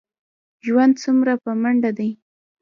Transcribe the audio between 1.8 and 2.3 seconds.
دی.